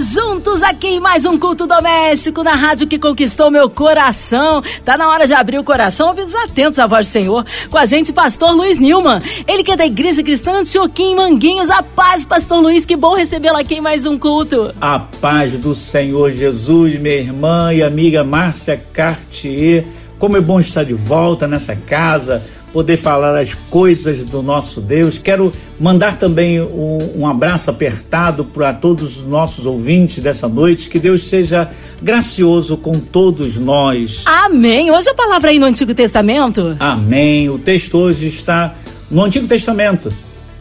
Juntos 0.00 0.60
aqui 0.64 0.88
em 0.88 1.00
mais 1.00 1.24
um 1.24 1.38
culto 1.38 1.68
doméstico 1.68 2.42
na 2.42 2.54
rádio 2.54 2.86
que 2.86 2.98
conquistou 2.98 3.48
meu 3.48 3.70
coração. 3.70 4.60
Tá 4.84 4.96
na 4.96 5.08
hora 5.08 5.24
de 5.24 5.32
abrir 5.32 5.58
o 5.58 5.62
coração, 5.62 6.08
ouvidos 6.08 6.34
atentos 6.34 6.80
à 6.80 6.86
voz 6.86 7.06
do 7.06 7.12
Senhor. 7.12 7.44
Com 7.70 7.78
a 7.78 7.86
gente, 7.86 8.12
pastor 8.12 8.56
Luiz 8.56 8.78
Nilman. 8.78 9.20
Ele 9.46 9.62
que 9.62 9.70
é 9.70 9.76
da 9.76 9.86
Igreja 9.86 10.20
Cristã 10.20 10.58
Antioquim 10.58 11.14
Manguinhos. 11.14 11.70
A 11.70 11.80
paz, 11.80 12.24
pastor 12.24 12.60
Luiz, 12.60 12.84
que 12.84 12.96
bom 12.96 13.14
recebê-lo 13.14 13.56
aqui 13.56 13.76
em 13.76 13.80
mais 13.80 14.04
um 14.04 14.18
culto. 14.18 14.74
A 14.80 14.98
paz 14.98 15.52
do 15.52 15.76
Senhor 15.76 16.32
Jesus, 16.32 16.98
minha 16.98 17.14
irmã 17.14 17.72
e 17.72 17.80
amiga 17.80 18.24
Márcia 18.24 18.76
Cartier. 18.92 19.84
Como 20.18 20.36
é 20.36 20.40
bom 20.40 20.58
estar 20.58 20.84
de 20.84 20.94
volta 20.94 21.46
nessa 21.46 21.76
casa, 21.76 22.42
poder 22.74 22.96
falar 22.96 23.38
as 23.38 23.54
coisas 23.70 24.24
do 24.24 24.42
nosso 24.42 24.80
Deus. 24.80 25.16
Quero 25.16 25.52
mandar 25.78 26.18
também 26.18 26.60
um, 26.60 26.98
um 27.18 27.26
abraço 27.26 27.70
apertado 27.70 28.44
para 28.44 28.74
todos 28.74 29.18
os 29.18 29.22
nossos 29.24 29.64
ouvintes 29.64 30.20
dessa 30.20 30.48
noite. 30.48 30.90
Que 30.90 30.98
Deus 30.98 31.28
seja 31.28 31.70
gracioso 32.02 32.76
com 32.76 32.94
todos 32.98 33.56
nós. 33.56 34.24
Amém. 34.26 34.90
Hoje 34.90 35.08
a 35.08 35.14
palavra 35.14 35.50
aí 35.50 35.58
no 35.60 35.66
Antigo 35.66 35.94
Testamento. 35.94 36.76
Amém. 36.80 37.48
O 37.48 37.60
texto 37.60 37.96
hoje 37.96 38.26
está 38.26 38.74
no 39.08 39.22
Antigo 39.22 39.46
Testamento, 39.46 40.12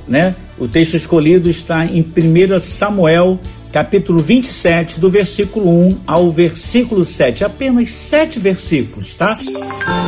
né? 0.07 0.35
O 0.59 0.67
texto 0.67 0.93
escolhido 0.93 1.49
está 1.49 1.83
em 1.83 2.01
1 2.01 2.59
Samuel, 2.59 3.39
capítulo 3.73 4.19
27, 4.19 4.99
do 4.99 5.09
versículo 5.09 5.67
1 5.67 6.01
ao 6.05 6.31
versículo 6.31 7.03
7. 7.03 7.43
Apenas 7.43 7.89
sete 7.89 8.37
versículos, 8.37 9.15
tá? 9.15 9.35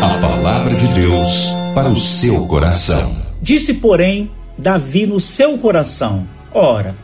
A 0.04 0.20
palavra 0.20 0.72
de 0.72 0.88
Deus 0.94 1.52
para 1.74 1.90
o 1.90 1.98
seu 1.98 2.46
coração. 2.46 3.12
Disse, 3.42 3.74
porém, 3.74 4.30
Davi 4.56 5.08
no 5.08 5.20
seu 5.20 5.58
coração: 5.58 6.28
Ora, 6.54 6.96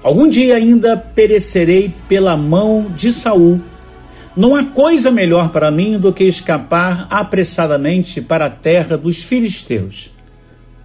algum 0.00 0.28
dia 0.28 0.54
ainda 0.54 0.96
perecerei 0.96 1.92
pela 2.08 2.36
mão 2.36 2.86
de 2.96 3.12
Saul. 3.12 3.60
Não 4.36 4.54
há 4.54 4.62
coisa 4.62 5.10
melhor 5.10 5.48
para 5.48 5.72
mim 5.72 5.98
do 5.98 6.12
que 6.12 6.22
escapar 6.22 7.08
apressadamente 7.10 8.20
para 8.20 8.46
a 8.46 8.50
terra 8.50 8.96
dos 8.96 9.24
filisteus, 9.24 10.12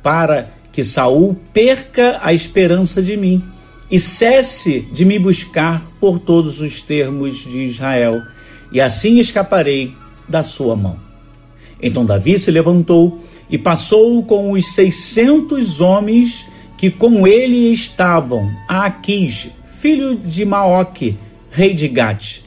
para 0.02 0.50
que 0.72 0.84
Saul 0.84 1.38
perca 1.54 2.20
a 2.24 2.34
esperança 2.34 3.04
de 3.04 3.16
mim 3.16 3.51
e 3.92 4.00
cesse 4.00 4.80
de 4.80 5.04
me 5.04 5.20
buscar 5.20 5.86
por 6.00 6.18
todos 6.18 6.62
os 6.62 6.82
termos 6.82 7.40
de 7.40 7.66
Israel, 7.66 8.22
e 8.72 8.80
assim 8.80 9.20
escaparei 9.20 9.94
da 10.30 10.42
sua 10.42 10.78
mão. 10.78 10.96
Então 11.82 12.06
Davi 12.06 12.40
se 12.40 12.50
levantou 12.50 13.22
e 13.50 13.58
passou 13.58 14.24
com 14.24 14.52
os 14.52 14.74
seiscentos 14.74 15.82
homens 15.82 16.46
que 16.78 16.90
com 16.90 17.28
ele 17.28 17.74
estavam 17.74 18.50
a 18.68 18.86
Aquis, 18.86 19.50
filho 19.76 20.16
de 20.16 20.46
Maoque, 20.46 21.18
rei 21.52 21.74
de 21.74 21.88
Gate. 21.88 22.40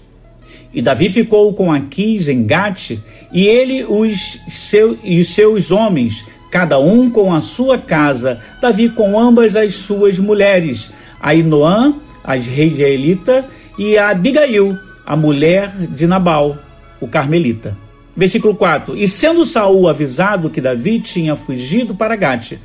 E 0.73 0.81
Davi 0.81 1.09
ficou 1.09 1.53
com 1.53 1.71
Aquis 1.71 2.27
em 2.27 2.45
Gate, 2.45 2.99
e 3.33 3.47
ele 3.47 3.85
os, 3.85 4.41
seu, 4.49 4.99
e 5.05 5.21
os 5.21 5.29
seus 5.29 5.71
homens, 5.71 6.25
cada 6.51 6.79
um 6.81 7.11
com 7.11 7.33
a 7.35 7.41
sua 7.41 7.77
casa, 7.77 8.41
Davi 8.61 8.89
com 8.89 9.19
ambas 9.19 9.55
as 9.55 9.75
suas 9.75 10.19
mulheres, 10.19 10.91
a 11.25 11.35
Inoã, 11.35 11.95
a 12.23 12.37
israelita, 12.37 13.47
e 13.79 13.97
a 13.97 14.11
Abigail, 14.11 14.77
a 15.07 15.17
mulher 15.17 15.71
de 15.89 16.07
Nabal, 16.07 16.59
o 17.01 17.09
carmelita. 17.09 17.75
Versículo 18.15 18.55
4: 18.55 18.95
E 18.95 19.09
sendo 19.09 19.47
Saul 19.47 19.89
avisado 19.89 20.51
que 20.51 20.61
Davi 20.61 21.01
tinha 21.01 21.35
fugido 21.35 21.95
para 21.95 22.15
Gate, 22.15 22.59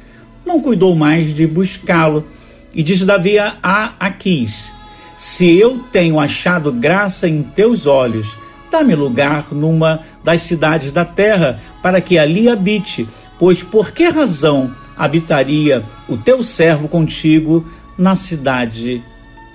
não 0.45 0.59
cuidou 0.59 0.93
mais 0.93 1.33
de 1.33 1.47
buscá-lo. 1.47 2.25
E 2.73 2.83
disse 2.83 3.05
Davi 3.05 3.39
a 3.39 3.93
Aquis: 3.97 4.73
Se 5.17 5.57
eu 5.57 5.79
tenho 5.89 6.19
achado 6.19 6.69
graça 6.69 7.29
em 7.29 7.41
teus 7.41 7.85
olhos, 7.85 8.35
dá-me 8.69 8.93
lugar 8.93 9.47
numa 9.53 10.01
das 10.21 10.41
cidades 10.41 10.91
da 10.91 11.05
terra, 11.05 11.61
para 11.81 12.01
que 12.01 12.17
ali 12.17 12.49
habite. 12.49 13.07
Pois 13.39 13.63
por 13.63 13.91
que 13.91 14.09
razão 14.09 14.75
habitaria 14.97 15.81
o 16.09 16.17
teu 16.17 16.43
servo 16.43 16.89
contigo 16.89 17.65
na 17.99 18.15
cidade 18.15 19.03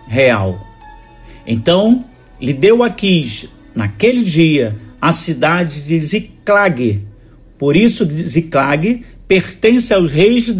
real? 0.06 0.64
Então 1.46 2.04
lhe 2.40 2.52
deu 2.52 2.82
Aquis, 2.82 3.48
naquele 3.74 4.22
dia, 4.22 4.76
a 5.00 5.12
cidade 5.12 5.82
de 5.82 5.98
Ziclag. 5.98 7.02
Por 7.58 7.76
isso, 7.76 8.04
Ziclag 8.04 9.02
pertence 9.26 9.92
aos 9.92 10.12
reis 10.12 10.54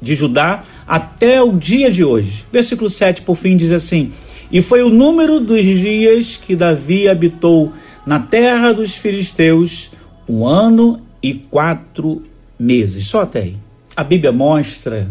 de 0.00 0.14
Judá 0.14 0.62
até 0.86 1.42
o 1.42 1.52
dia 1.52 1.90
de 1.90 2.04
hoje. 2.04 2.44
Versículo 2.52 2.88
7, 2.88 3.22
por 3.22 3.36
fim, 3.36 3.56
diz 3.56 3.72
assim: 3.72 4.12
E 4.50 4.62
foi 4.62 4.82
o 4.82 4.88
número 4.88 5.40
dos 5.40 5.64
dias 5.64 6.36
que 6.36 6.54
Davi 6.54 7.08
habitou 7.08 7.72
na 8.06 8.20
terra 8.20 8.72
dos 8.72 8.94
filisteus, 8.94 9.90
um 10.28 10.46
ano 10.46 11.00
e 11.22 11.34
quatro 11.34 12.22
meses. 12.58 13.06
Só 13.06 13.22
até 13.22 13.40
aí. 13.40 13.56
A 13.96 14.04
Bíblia 14.04 14.32
mostra 14.32 15.08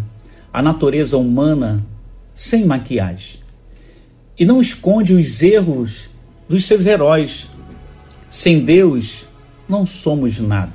a 0.53 0.61
natureza 0.61 1.17
humana 1.17 1.83
sem 2.35 2.63
maquiagem 2.63 3.41
e 4.37 4.45
não 4.45 4.61
esconde 4.61 5.13
os 5.13 5.41
erros 5.41 6.09
dos 6.47 6.65
seus 6.65 6.85
heróis. 6.85 7.47
Sem 8.29 8.59
Deus, 8.59 9.25
não 9.67 9.85
somos 9.85 10.39
nada. 10.39 10.73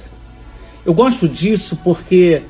Eu 0.84 0.94
gosto 0.94 1.28
disso 1.28 1.78
porque 1.82 2.42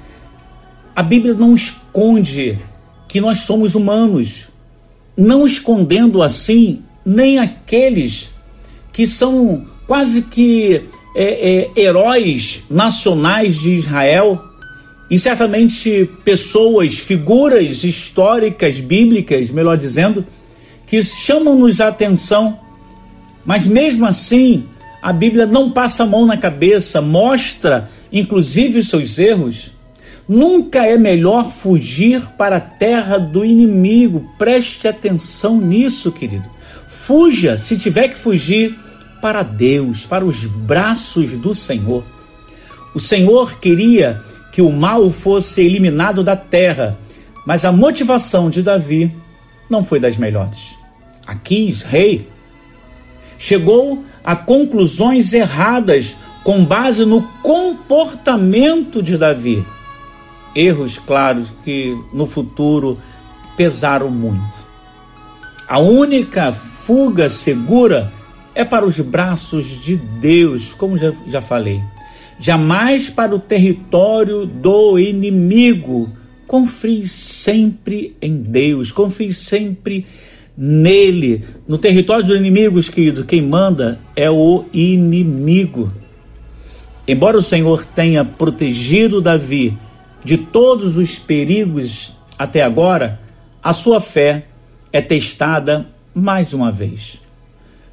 a 0.94 1.02
Bíblia 1.02 1.34
não 1.34 1.54
esconde 1.54 2.58
que 3.06 3.20
nós 3.20 3.40
somos 3.40 3.74
humanos, 3.74 4.48
não 5.16 5.46
escondendo 5.46 6.22
assim 6.22 6.82
nem 7.04 7.38
aqueles 7.38 8.30
que 8.92 9.06
são 9.06 9.66
quase 9.86 10.22
que 10.22 10.84
é, 11.14 11.70
é, 11.74 11.80
heróis 11.80 12.64
nacionais 12.70 13.56
de 13.56 13.70
Israel 13.70 14.47
e 15.10 15.18
certamente 15.18 16.08
pessoas, 16.24 16.98
figuras 16.98 17.82
históricas, 17.82 18.78
bíblicas, 18.78 19.50
melhor 19.50 19.76
dizendo, 19.76 20.24
que 20.86 21.02
chamam-nos 21.02 21.80
a 21.80 21.88
atenção, 21.88 22.58
mas 23.44 23.66
mesmo 23.66 24.04
assim 24.04 24.64
a 25.00 25.12
Bíblia 25.12 25.46
não 25.46 25.70
passa 25.70 26.02
a 26.02 26.06
mão 26.06 26.26
na 26.26 26.36
cabeça, 26.36 27.00
mostra 27.00 27.90
inclusive 28.12 28.80
os 28.80 28.88
seus 28.88 29.18
erros. 29.18 29.70
Nunca 30.28 30.84
é 30.84 30.98
melhor 30.98 31.50
fugir 31.50 32.20
para 32.36 32.56
a 32.56 32.60
terra 32.60 33.16
do 33.16 33.44
inimigo. 33.44 34.28
Preste 34.36 34.86
atenção 34.86 35.58
nisso, 35.58 36.12
querido. 36.12 36.44
Fuja, 36.86 37.56
se 37.56 37.78
tiver 37.78 38.08
que 38.08 38.16
fugir, 38.16 38.76
para 39.20 39.42
Deus, 39.42 40.04
para 40.04 40.24
os 40.24 40.44
braços 40.44 41.32
do 41.32 41.54
Senhor. 41.54 42.04
O 42.94 43.00
Senhor 43.00 43.58
queria 43.58 44.22
que 44.58 44.62
o 44.62 44.72
mal 44.72 45.08
fosse 45.08 45.60
eliminado 45.60 46.24
da 46.24 46.34
terra, 46.34 46.98
mas 47.46 47.64
a 47.64 47.70
motivação 47.70 48.50
de 48.50 48.60
Davi 48.60 49.08
não 49.70 49.84
foi 49.84 50.00
das 50.00 50.16
melhores. 50.16 50.74
Aquis, 51.24 51.80
rei, 51.82 52.26
chegou 53.38 54.04
a 54.24 54.34
conclusões 54.34 55.32
erradas 55.32 56.16
com 56.42 56.64
base 56.64 57.04
no 57.04 57.22
comportamento 57.40 59.00
de 59.00 59.16
Davi. 59.16 59.64
Erros 60.56 60.98
claros 60.98 61.46
que 61.62 61.96
no 62.12 62.26
futuro 62.26 62.98
pesaram 63.56 64.10
muito. 64.10 64.58
A 65.68 65.78
única 65.78 66.52
fuga 66.52 67.30
segura 67.30 68.12
é 68.56 68.64
para 68.64 68.84
os 68.84 68.98
braços 68.98 69.80
de 69.80 69.94
Deus, 69.94 70.74
como 70.74 70.98
já, 70.98 71.12
já 71.28 71.40
falei. 71.40 71.80
Jamais 72.40 73.10
para 73.10 73.34
o 73.34 73.38
território 73.38 74.46
do 74.46 74.98
inimigo. 74.98 76.06
Confie 76.46 77.06
sempre 77.06 78.16
em 78.22 78.36
Deus, 78.36 78.92
confie 78.92 79.34
sempre 79.34 80.06
nele. 80.56 81.44
No 81.66 81.76
território 81.78 82.24
dos 82.24 82.36
inimigos, 82.36 82.88
querido, 82.88 83.24
quem 83.24 83.42
manda 83.42 84.00
é 84.16 84.30
o 84.30 84.64
inimigo. 84.72 85.92
Embora 87.06 87.38
o 87.38 87.42
Senhor 87.42 87.84
tenha 87.84 88.24
protegido 88.24 89.20
Davi 89.20 89.76
de 90.24 90.36
todos 90.36 90.96
os 90.96 91.18
perigos 91.18 92.14
até 92.38 92.62
agora, 92.62 93.20
a 93.62 93.72
sua 93.72 94.00
fé 94.00 94.46
é 94.92 95.00
testada 95.00 95.86
mais 96.14 96.52
uma 96.52 96.70
vez. 96.70 97.20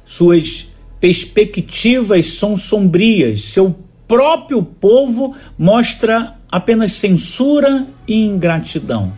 Suas 0.04 0.68
perspectivas 1.00 2.26
são 2.32 2.56
sombrias, 2.56 3.42
seu 3.42 3.74
próprio 4.06 4.62
povo 4.62 5.34
mostra 5.58 6.34
apenas 6.50 6.92
censura 6.92 7.86
e 8.06 8.24
ingratidão. 8.24 9.12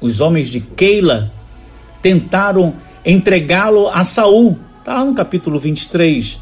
Os 0.00 0.20
homens 0.20 0.48
de 0.48 0.60
Keila 0.60 1.32
tentaram 2.02 2.74
entregá-lo 3.04 3.88
a 3.88 4.04
Saul, 4.04 4.58
Está 4.86 4.94
lá 4.94 5.04
no 5.04 5.14
capítulo 5.14 5.58
23. 5.58 6.40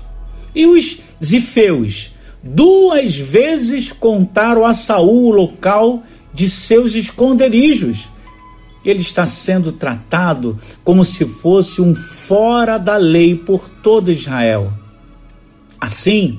E 0.55 0.67
os 0.67 1.01
zifeus 1.25 2.11
duas 2.43 3.17
vezes 3.17 3.91
contaram 3.91 4.67
a 4.67 4.75
Saul 4.75 5.29
o 5.29 5.31
local 5.31 6.03
de 6.35 6.51
seus 6.51 6.95
esconderijos. 6.95 8.07
Ele 8.85 9.01
está 9.01 9.25
sendo 9.25 9.73
tratado 9.73 10.59
como 10.85 11.07
se 11.07 11.25
fosse 11.25 11.81
um 11.81 11.95
fora 11.95 12.77
da 12.77 12.99
lei 12.99 13.35
por 13.35 13.67
todo 13.83 14.13
Israel. 14.13 14.71
Assim, 15.81 16.39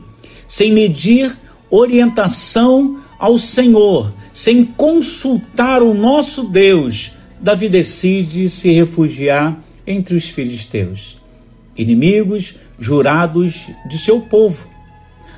sem 0.56 0.72
medir 0.72 1.36
orientação 1.69 3.02
ao 3.19 3.38
Senhor, 3.38 4.13
sem 4.31 4.63
consultar 4.63 5.84
o 5.84 5.94
nosso 5.94 6.46
Deus, 6.46 7.12
Davi 7.42 7.68
decide 7.68 8.50
se 8.50 8.72
refugiar 8.72 9.60
entre 9.86 10.16
os 10.16 10.30
filisteus, 10.30 11.18
inimigos 11.75 12.56
jurados 12.80 13.68
de 13.90 13.98
seu 13.98 14.22
povo. 14.22 14.66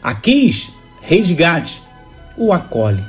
Aquis, 0.03 0.69
rei 1.01 1.23
de 1.23 1.33
Gade, 1.33 1.81
o 2.37 2.53
acolhe. 2.53 3.01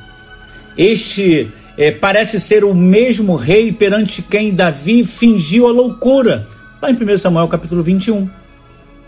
Este 0.78 1.50
é, 1.76 1.90
parece 1.90 2.40
ser 2.40 2.64
o 2.64 2.74
mesmo 2.74 3.36
rei 3.36 3.70
perante 3.70 4.22
quem 4.22 4.54
Davi 4.54 5.04
fingiu 5.04 5.68
a 5.68 5.72
loucura, 5.72 6.48
lá 6.80 6.90
em 6.90 6.94
1 6.94 7.18
Samuel 7.18 7.48
capítulo 7.48 7.82
21. 7.82 8.26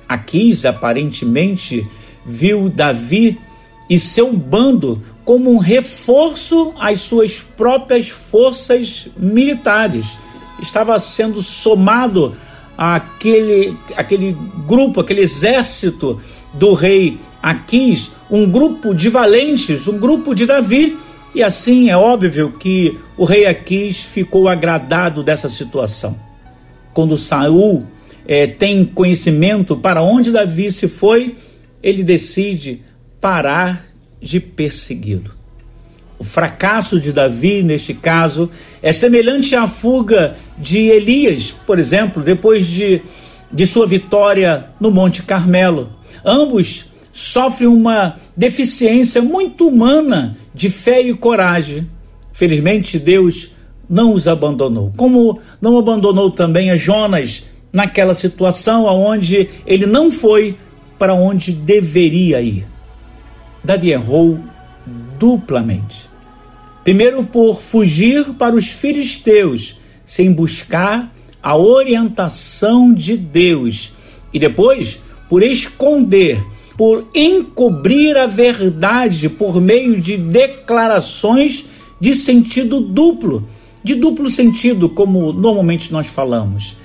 Aquis 0.06 0.66
aparentemente 0.66 1.88
viu 2.24 2.68
Davi 2.68 3.38
e 3.88 3.98
seu 3.98 4.32
bando 4.32 5.02
como 5.24 5.52
um 5.52 5.58
reforço 5.58 6.72
às 6.78 7.00
suas 7.00 7.34
próprias 7.34 8.08
forças 8.08 9.08
militares. 9.16 10.18
Estava 10.60 10.98
sendo 10.98 11.42
somado 11.42 12.36
àquele, 12.76 13.76
àquele 13.96 14.36
grupo, 14.66 15.00
aquele 15.00 15.20
exército 15.20 16.20
do 16.54 16.72
rei 16.72 17.18
Aquis, 17.42 18.12
um 18.30 18.50
grupo 18.50 18.94
de 18.94 19.08
valentes, 19.08 19.88
um 19.88 19.98
grupo 19.98 20.34
de 20.34 20.46
Davi. 20.46 20.98
E 21.34 21.42
assim 21.42 21.90
é 21.90 21.96
óbvio 21.96 22.52
que 22.58 22.98
o 23.16 23.24
rei 23.24 23.46
Aquis 23.46 24.00
ficou 24.00 24.48
agradado 24.48 25.22
dessa 25.22 25.48
situação. 25.48 26.18
Quando 26.92 27.16
Saul 27.16 27.82
é, 28.26 28.46
tem 28.46 28.84
conhecimento 28.84 29.76
para 29.76 30.02
onde 30.02 30.30
Davi 30.30 30.70
se 30.70 30.88
foi, 30.88 31.36
ele 31.82 32.02
decide 32.02 32.82
parar 33.20 33.86
de 34.20 34.40
persegui-lo. 34.40 35.30
O 36.18 36.24
fracasso 36.24 37.00
de 37.00 37.12
Davi, 37.12 37.62
neste 37.62 37.94
caso, 37.94 38.50
é 38.82 38.92
semelhante 38.92 39.56
à 39.56 39.66
fuga 39.66 40.36
de 40.58 40.78
Elias, 40.78 41.54
por 41.66 41.78
exemplo, 41.78 42.22
depois 42.22 42.66
de, 42.66 43.00
de 43.50 43.66
sua 43.66 43.86
vitória 43.86 44.66
no 44.78 44.90
Monte 44.90 45.22
Carmelo. 45.22 45.88
Ambos 46.22 46.90
sofrem 47.10 47.68
uma 47.68 48.16
deficiência 48.36 49.22
muito 49.22 49.66
humana 49.66 50.36
de 50.54 50.68
fé 50.68 51.00
e 51.00 51.14
coragem. 51.14 51.88
Felizmente, 52.32 52.98
Deus 52.98 53.52
não 53.88 54.12
os 54.12 54.28
abandonou. 54.28 54.92
Como 54.96 55.40
não 55.60 55.78
abandonou 55.78 56.30
também 56.30 56.70
a 56.70 56.76
Jonas 56.76 57.44
naquela 57.72 58.14
situação 58.14 58.84
onde 58.84 59.48
ele 59.66 59.86
não 59.86 60.12
foi 60.12 60.56
para 61.00 61.14
onde 61.14 61.50
deveria 61.50 62.42
ir. 62.42 62.66
Davi 63.64 63.90
errou 63.90 64.38
duplamente. 65.18 66.10
Primeiro, 66.84 67.24
por 67.24 67.62
fugir 67.62 68.34
para 68.34 68.54
os 68.54 68.68
filisteus, 68.68 69.80
sem 70.04 70.30
buscar 70.30 71.10
a 71.42 71.56
orientação 71.56 72.92
de 72.92 73.16
Deus. 73.16 73.94
E 74.30 74.38
depois, 74.38 75.02
por 75.26 75.42
esconder, 75.42 76.44
por 76.76 77.08
encobrir 77.14 78.18
a 78.18 78.26
verdade 78.26 79.30
por 79.30 79.58
meio 79.58 79.98
de 79.98 80.18
declarações 80.18 81.64
de 81.98 82.14
sentido 82.14 82.78
duplo, 82.78 83.48
de 83.82 83.94
duplo 83.94 84.28
sentido, 84.28 84.90
como 84.90 85.32
normalmente 85.32 85.90
nós 85.90 86.06
falamos 86.06 86.78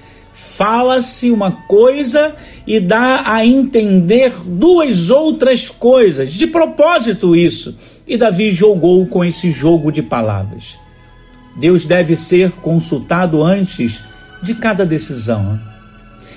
fala-se 0.58 1.32
uma 1.32 1.52
coisa 1.52 2.36
e 2.66 2.80
dá 2.80 3.24
a 3.26 3.46
entender 3.46 4.34
duas 4.46 5.10
outras 5.10 5.70
coisas. 5.70 6.34
De 6.34 6.48
propósito, 6.48 7.36
isso. 7.36 7.76
E 8.08 8.18
Davi 8.18 8.52
jogou 8.52 9.06
com 9.08 9.24
esse 9.24 9.52
jogo 9.52 9.92
de 9.92 10.02
palavras. 10.02 10.78
Deus 11.56 11.86
deve 11.86 12.16
ser 12.16 12.52
consultado 12.52 13.44
antes 13.44 14.04
de 14.44 14.54
cada 14.54 14.86
decisão. 14.86 15.60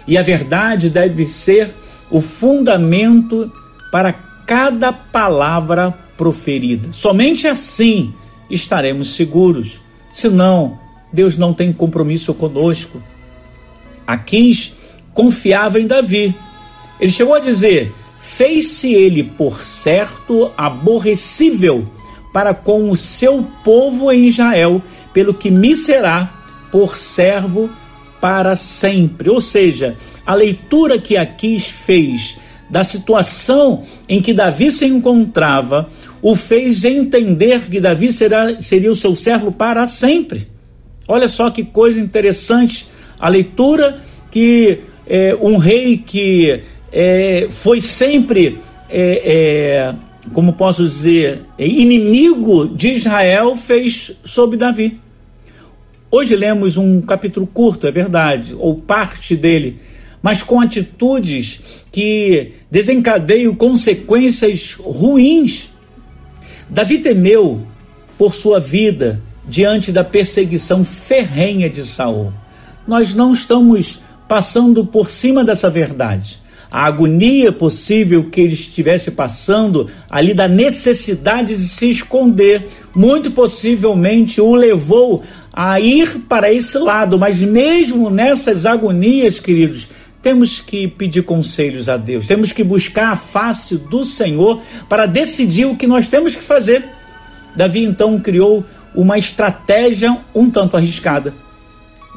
E 0.06 0.17
a 0.17 0.23
verdade 0.23 0.88
deve 0.88 1.26
ser 1.26 1.75
o 2.11 2.21
fundamento 2.21 3.53
para 3.91 4.12
cada 4.47 4.93
palavra 4.93 5.93
proferida. 6.17 6.88
Somente 6.93 7.47
assim 7.47 8.14
estaremos 8.50 9.14
seguros. 9.14 9.81
Senão, 10.11 10.79
Deus 11.12 11.37
não 11.37 11.53
tem 11.53 11.73
compromisso 11.73 12.32
conosco. 12.32 13.00
Aquis 14.09 14.75
confiava 15.13 15.79
em 15.79 15.87
Davi. 15.87 16.35
Ele 16.99 17.13
chegou 17.13 17.35
a 17.35 17.41
dizer: 17.41 17.93
Fez-se 18.19 18.95
ele, 18.95 19.23
por 19.23 19.63
certo, 19.63 20.51
aborrecível 20.57 21.85
para 22.33 22.55
com 22.55 22.91
o 22.91 22.97
seu 22.97 23.47
povo 23.63 24.11
em 24.11 24.27
Israel, 24.27 24.81
pelo 25.13 25.35
que 25.35 25.51
me 25.51 25.77
será 25.77 26.33
por 26.73 26.97
servo 26.97 27.69
para 28.19 28.57
sempre. 28.57 29.29
Ou 29.29 29.43
seja, 29.43 29.95
a 30.25 30.35
leitura 30.35 30.99
que 30.99 31.15
Aquis 31.15 31.67
fez 31.67 32.39
da 32.71 32.85
situação 32.85 33.83
em 34.09 34.23
que 34.23 34.33
Davi 34.33 34.73
se 34.73 34.87
encontrava 34.87 35.91
o 36.23 36.35
fez 36.35 36.85
entender 36.85 37.69
que 37.71 37.81
Davi 37.81 38.13
será, 38.13 38.61
seria 38.61 38.91
o 38.91 38.97
seu 38.97 39.15
servo 39.15 39.53
para 39.53 39.87
sempre. 39.87 40.49
Olha 41.07 41.29
só 41.29 41.51
que 41.51 41.63
coisa 41.63 42.01
interessante 42.01 42.89
a 43.19 43.29
leitura 43.29 44.00
que 44.31 44.81
é, 45.06 45.37
um 45.41 45.56
rei 45.56 45.97
que 45.97 46.61
é, 46.93 47.49
foi 47.50 47.81
sempre, 47.81 48.59
é, 48.88 49.23
é 49.25 49.94
como 50.32 50.53
posso 50.53 50.85
dizer, 50.85 51.41
é, 51.59 51.67
inimigo 51.67 52.69
de 52.69 52.91
Israel, 52.91 53.56
fez 53.56 54.17
sobre 54.25 54.59
Davi. 54.59 55.00
Hoje 56.11 56.37
lemos 56.37 56.76
um 56.76 57.00
capítulo 57.00 57.47
curto, 57.47 57.87
é 57.87 57.91
verdade, 57.91 58.55
ou 58.59 58.76
parte 58.76 59.35
dele, 59.37 59.79
mas 60.23 60.43
com 60.43 60.61
atitudes 60.61 61.61
que 61.91 62.53
desencadeiam 62.71 63.54
consequências 63.54 64.75
ruins. 64.75 65.71
Davi 66.69 66.99
temeu 66.99 67.62
por 68.16 68.35
sua 68.35 68.61
vida 68.61 69.21
diante 69.47 69.90
da 69.90 70.04
perseguição 70.04 70.85
ferrenha 70.85 71.71
de 71.71 71.87
Saul 71.87 72.33
nós 72.88 73.14
não 73.14 73.35
estamos 73.35 74.00
passando 74.26 74.83
por 74.83 75.11
cima 75.11 75.45
dessa 75.45 75.68
verdade. 75.68 76.38
A 76.71 76.87
agonia 76.87 77.52
possível 77.52 78.25
que 78.25 78.40
ele 78.40 78.54
estivesse 78.54 79.11
passando 79.11 79.88
ali 80.11 80.33
da 80.33 80.49
necessidade 80.49 81.54
de 81.54 81.68
se 81.68 81.90
esconder, 81.90 82.66
muito 82.95 83.30
possivelmente 83.30 84.40
o 84.40 84.54
levou 84.54 85.23
a 85.52 85.78
ir 85.78 86.21
para 86.28 86.52
esse 86.52 86.78
lado, 86.78 87.18
mas 87.18 87.38
mesmo 87.40 88.11
nessas 88.11 88.64
agonias, 88.64 89.38
queridos, 89.38 89.88
temos 90.23 90.61
que 90.61 90.88
pedir 90.88 91.23
conselhos 91.23 91.88
a 91.88 91.97
Deus, 91.97 92.26
temos 92.26 92.52
que 92.52 92.64
buscar 92.64 93.12
a 93.12 93.16
face 93.16 93.76
do 93.76 94.02
Senhor 94.02 94.62
para 94.88 95.07
decidir 95.07 95.66
o 95.66 95.76
que 95.76 95.87
nós 95.87 96.09
temos 96.09 96.35
que 96.35 96.42
fazer. 96.42 96.85
Davi 97.54 97.83
então 97.85 98.18
criou 98.18 98.64
uma 98.95 99.18
estratégia 99.18 100.18
um 100.35 100.50
tanto 100.50 100.76
arriscada 100.76 101.35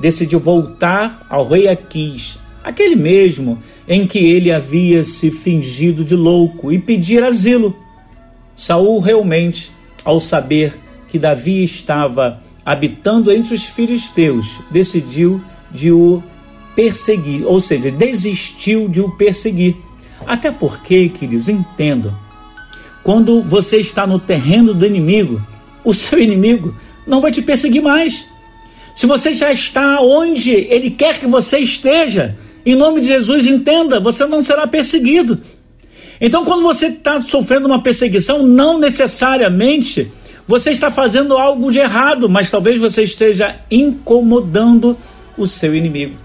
decidiu 0.01 0.39
voltar 0.39 1.25
ao 1.29 1.47
rei 1.47 1.67
Aquis, 1.67 2.39
aquele 2.63 2.95
mesmo 2.95 3.61
em 3.87 4.07
que 4.07 4.19
ele 4.19 4.51
havia 4.51 5.03
se 5.03 5.31
fingido 5.31 6.03
de 6.03 6.15
louco, 6.15 6.71
e 6.71 6.79
pedir 6.79 7.23
asilo. 7.23 7.75
Saul 8.55 8.99
realmente, 8.99 9.71
ao 10.03 10.19
saber 10.19 10.73
que 11.09 11.19
Davi 11.19 11.63
estava 11.63 12.41
habitando 12.65 13.31
entre 13.31 13.53
os 13.53 13.63
filisteus, 13.63 14.59
decidiu 14.71 15.41
de 15.71 15.91
o 15.91 16.23
perseguir, 16.75 17.45
ou 17.45 17.59
seja, 17.59 17.91
desistiu 17.91 18.87
de 18.87 19.01
o 19.01 19.09
perseguir. 19.11 19.75
Até 20.25 20.51
porque, 20.51 21.09
queridos, 21.09 21.49
entendam, 21.49 22.15
quando 23.03 23.41
você 23.41 23.77
está 23.77 24.05
no 24.05 24.19
terreno 24.19 24.73
do 24.73 24.85
inimigo, 24.85 25.41
o 25.83 25.93
seu 25.93 26.17
inimigo 26.21 26.73
não 27.05 27.19
vai 27.19 27.31
te 27.31 27.41
perseguir 27.41 27.81
mais. 27.81 28.30
Se 28.95 29.05
você 29.05 29.35
já 29.35 29.51
está 29.51 30.01
onde 30.01 30.51
Ele 30.51 30.91
quer 30.91 31.19
que 31.19 31.27
você 31.27 31.59
esteja, 31.59 32.35
em 32.65 32.75
nome 32.75 33.01
de 33.01 33.07
Jesus, 33.07 33.45
entenda, 33.45 33.99
você 33.99 34.25
não 34.25 34.43
será 34.43 34.67
perseguido. 34.67 35.39
Então, 36.19 36.45
quando 36.45 36.61
você 36.61 36.87
está 36.87 37.19
sofrendo 37.21 37.67
uma 37.67 37.81
perseguição, 37.81 38.45
não 38.45 38.77
necessariamente 38.77 40.11
você 40.47 40.71
está 40.71 40.91
fazendo 40.91 41.37
algo 41.37 41.71
de 41.71 41.79
errado, 41.79 42.29
mas 42.29 42.51
talvez 42.51 42.79
você 42.79 43.03
esteja 43.03 43.59
incomodando 43.71 44.97
o 45.37 45.47
seu 45.47 45.75
inimigo. 45.75 46.15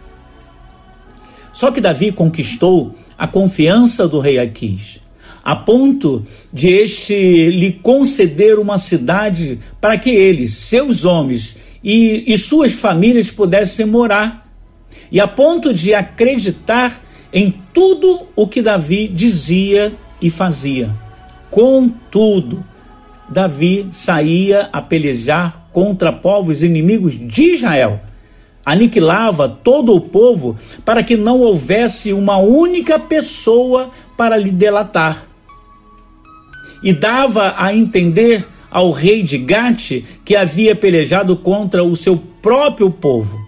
Só 1.52 1.70
que 1.70 1.80
Davi 1.80 2.12
conquistou 2.12 2.94
a 3.16 3.26
confiança 3.26 4.06
do 4.06 4.20
rei 4.20 4.38
Aquis, 4.38 5.00
a 5.42 5.56
ponto 5.56 6.26
de 6.52 6.68
este 6.68 7.14
lhe 7.50 7.72
conceder 7.72 8.58
uma 8.58 8.76
cidade 8.76 9.58
para 9.80 9.96
que 9.96 10.10
ele, 10.10 10.48
seus 10.48 11.04
homens 11.06 11.56
e, 11.82 12.24
e 12.26 12.38
suas 12.38 12.72
famílias 12.72 13.30
pudessem 13.30 13.86
morar, 13.86 14.46
e 15.10 15.20
a 15.20 15.28
ponto 15.28 15.72
de 15.72 15.94
acreditar 15.94 17.00
em 17.32 17.54
tudo 17.72 18.22
o 18.34 18.46
que 18.46 18.62
Davi 18.62 19.08
dizia 19.08 19.92
e 20.20 20.30
fazia. 20.30 20.90
Contudo, 21.50 22.62
Davi 23.28 23.88
saía 23.92 24.68
a 24.72 24.80
pelejar 24.80 25.68
contra 25.72 26.12
povos 26.12 26.62
inimigos 26.62 27.14
de 27.18 27.54
Israel. 27.54 28.00
Aniquilava 28.64 29.48
todo 29.48 29.94
o 29.94 30.00
povo 30.00 30.56
para 30.84 31.02
que 31.02 31.16
não 31.16 31.40
houvesse 31.40 32.12
uma 32.12 32.36
única 32.38 32.98
pessoa 32.98 33.90
para 34.16 34.36
lhe 34.36 34.50
delatar. 34.50 35.26
E 36.82 36.92
dava 36.92 37.54
a 37.56 37.74
entender 37.74 38.46
ao 38.76 38.90
rei 38.90 39.22
de 39.22 39.38
Gate 39.38 40.04
que 40.22 40.36
havia 40.36 40.76
pelejado 40.76 41.34
contra 41.34 41.82
o 41.82 41.96
seu 41.96 42.22
próprio 42.42 42.90
povo. 42.90 43.40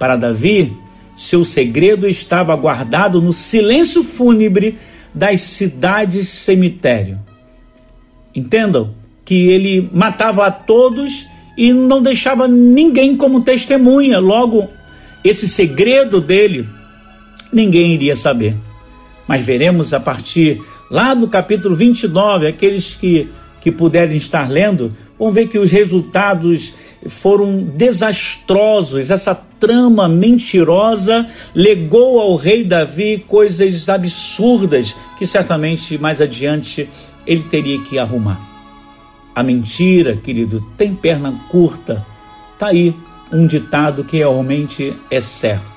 Para 0.00 0.16
Davi, 0.16 0.72
seu 1.16 1.44
segredo 1.44 2.08
estava 2.08 2.56
guardado 2.56 3.22
no 3.22 3.32
silêncio 3.32 4.02
fúnebre 4.02 4.76
das 5.14 5.42
cidades 5.42 6.26
cemitério. 6.26 7.20
Entendam 8.34 8.92
que 9.24 9.46
ele 9.46 9.88
matava 9.92 10.44
a 10.44 10.50
todos 10.50 11.24
e 11.56 11.72
não 11.72 12.02
deixava 12.02 12.48
ninguém 12.48 13.16
como 13.16 13.42
testemunha. 13.42 14.18
Logo, 14.18 14.68
esse 15.22 15.48
segredo 15.48 16.20
dele, 16.20 16.66
ninguém 17.52 17.92
iria 17.92 18.16
saber. 18.16 18.56
Mas 19.28 19.44
veremos 19.44 19.94
a 19.94 20.00
partir 20.00 20.60
lá 20.90 21.14
no 21.14 21.28
capítulo 21.28 21.76
29, 21.76 22.48
aqueles 22.48 22.92
que, 22.92 23.28
que 23.64 23.72
puderem 23.72 24.18
estar 24.18 24.50
lendo, 24.50 24.94
vão 25.18 25.32
ver 25.32 25.48
que 25.48 25.58
os 25.58 25.70
resultados 25.70 26.74
foram 27.06 27.62
desastrosos. 27.62 29.10
Essa 29.10 29.34
trama 29.34 30.06
mentirosa 30.06 31.26
legou 31.54 32.20
ao 32.20 32.36
rei 32.36 32.62
Davi 32.62 33.24
coisas 33.26 33.88
absurdas 33.88 34.94
que 35.18 35.26
certamente 35.26 35.96
mais 35.96 36.20
adiante 36.20 36.86
ele 37.26 37.42
teria 37.44 37.80
que 37.80 37.98
arrumar. 37.98 38.38
A 39.34 39.42
mentira, 39.42 40.14
querido, 40.14 40.62
tem 40.76 40.94
perna 40.94 41.32
curta. 41.48 42.04
Tá 42.58 42.66
aí 42.66 42.94
um 43.32 43.46
ditado 43.46 44.04
que 44.04 44.18
realmente 44.18 44.92
é 45.10 45.22
certo. 45.22 45.72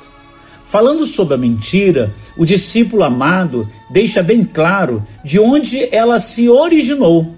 Falando 0.66 1.06
sobre 1.06 1.36
a 1.36 1.38
mentira, 1.38 2.14
o 2.36 2.46
discípulo 2.46 3.04
amado 3.04 3.66
deixa 3.90 4.22
bem 4.22 4.44
claro 4.44 5.02
de 5.24 5.40
onde 5.40 5.88
ela 5.96 6.20
se 6.20 6.50
originou. 6.50 7.37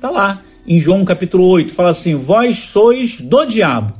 Tá 0.00 0.10
lá, 0.10 0.42
em 0.64 0.78
João 0.78 1.04
capítulo 1.04 1.44
8, 1.48 1.74
fala 1.74 1.90
assim: 1.90 2.14
Vós 2.14 2.58
sois 2.58 3.20
do 3.20 3.44
diabo, 3.44 3.94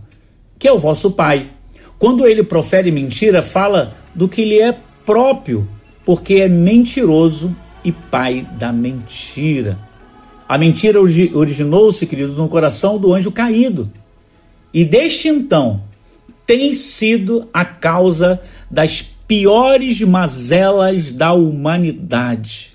que 0.59 0.69
é 0.69 0.73
o 0.73 0.79
vosso 0.79 1.11
pai. 1.11 1.51
Quando 1.99 2.27
ele 2.27 2.45
profere 2.45 2.93
mentira, 2.93 3.43
fala 3.43 3.97
do 4.15 4.29
que 4.29 4.45
lhe 4.45 4.61
é 4.61 4.77
próprio, 5.05 5.69
porque 6.05 6.35
é 6.35 6.49
mentiroso 6.49 7.55
e 7.85 7.91
pai 7.91 8.47
da 8.59 8.73
mentira. 8.73 9.77
A 10.49 10.57
mentira 10.57 11.01
originou-se, 11.01 12.07
querido, 12.07 12.33
no 12.33 12.49
coração 12.49 12.97
do 12.97 13.13
anjo 13.13 13.33
caído. 13.33 13.91
E 14.73 14.85
desde 14.85 15.29
então 15.29 15.83
tem 16.47 16.73
sido 16.73 17.49
a 17.53 17.65
causa 17.65 18.41
das 18.71 19.03
piores 19.03 20.01
mazelas 20.03 21.13
da 21.13 21.33
humanidade. 21.33 22.71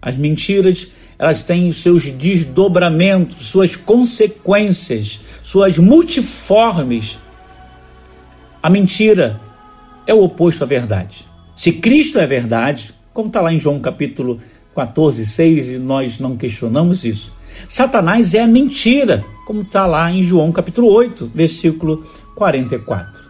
As 0.00 0.16
mentiras 0.16 0.90
elas 1.18 1.42
têm 1.42 1.68
os 1.68 1.82
seus 1.82 2.04
desdobramentos, 2.04 3.46
suas 3.46 3.74
consequências, 3.74 5.20
suas 5.42 5.78
multiformes. 5.78 7.18
A 8.62 8.68
mentira 8.68 9.40
é 10.06 10.12
o 10.12 10.22
oposto 10.22 10.62
à 10.62 10.66
verdade. 10.66 11.26
Se 11.56 11.72
Cristo 11.72 12.18
é 12.18 12.26
verdade, 12.26 12.92
como 13.14 13.28
está 13.28 13.40
lá 13.40 13.52
em 13.52 13.58
João 13.58 13.80
capítulo 13.80 14.40
14, 14.74 15.24
6, 15.24 15.68
e 15.68 15.78
nós 15.78 16.20
não 16.20 16.36
questionamos 16.36 17.04
isso. 17.04 17.34
Satanás 17.66 18.34
é 18.34 18.42
a 18.42 18.46
mentira, 18.46 19.24
como 19.46 19.62
está 19.62 19.86
lá 19.86 20.12
em 20.12 20.22
João 20.22 20.52
capítulo 20.52 20.88
8, 20.92 21.30
versículo 21.34 22.04
44. 22.34 23.24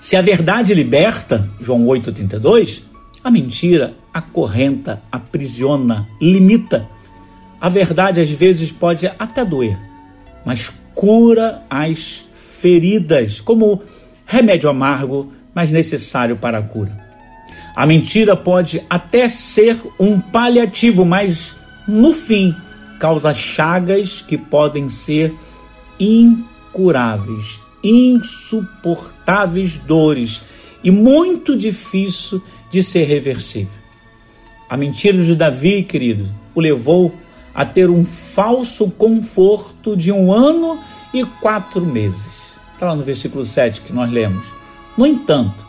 Se 0.00 0.16
a 0.16 0.22
verdade 0.22 0.72
liberta, 0.72 1.48
João 1.60 1.86
8, 1.86 2.12
32, 2.12 2.84
a 3.22 3.30
mentira 3.30 3.94
acorrenta, 4.14 5.02
aprisiona, 5.12 6.08
limita 6.20 6.88
a 7.60 7.68
verdade 7.68 8.20
às 8.20 8.30
vezes 8.30 8.70
pode 8.70 9.06
até 9.18 9.44
doer, 9.44 9.78
mas 10.44 10.72
cura 10.94 11.62
as 11.68 12.24
feridas, 12.60 13.40
como 13.40 13.82
remédio 14.26 14.68
amargo, 14.68 15.32
mas 15.54 15.70
necessário 15.70 16.36
para 16.36 16.58
a 16.58 16.62
cura. 16.62 17.06
A 17.74 17.86
mentira 17.86 18.36
pode 18.36 18.82
até 18.88 19.28
ser 19.28 19.76
um 20.00 20.18
paliativo, 20.20 21.04
mas 21.04 21.54
no 21.86 22.12
fim 22.12 22.54
causa 22.98 23.34
chagas 23.34 24.22
que 24.22 24.38
podem 24.38 24.88
ser 24.88 25.34
incuráveis, 26.00 27.58
insuportáveis 27.82 29.76
dores 29.86 30.42
e 30.82 30.90
muito 30.90 31.56
difícil 31.56 32.42
de 32.70 32.82
ser 32.82 33.04
reversível. 33.04 33.68
A 34.68 34.76
mentira 34.76 35.22
de 35.22 35.34
Davi, 35.34 35.82
querido, 35.82 36.26
o 36.54 36.60
levou 36.60 37.14
a 37.56 37.64
ter 37.64 37.88
um 37.88 38.04
falso 38.04 38.90
conforto 38.90 39.96
de 39.96 40.12
um 40.12 40.30
ano 40.30 40.78
e 41.14 41.24
quatro 41.24 41.80
meses. 41.80 42.52
Está 42.74 42.88
lá 42.88 42.94
no 42.94 43.02
versículo 43.02 43.46
7 43.46 43.80
que 43.80 43.94
nós 43.94 44.12
lemos. 44.12 44.44
No 44.94 45.06
entanto, 45.06 45.66